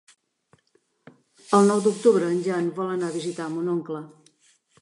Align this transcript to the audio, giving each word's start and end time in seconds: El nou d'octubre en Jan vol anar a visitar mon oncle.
El 1.59 1.69
nou 1.73 1.85
d'octubre 1.87 2.31
en 2.31 2.41
Jan 2.49 2.75
vol 2.81 2.93
anar 2.97 3.13
a 3.15 3.19
visitar 3.21 3.49
mon 3.55 3.73
oncle. 3.79 4.05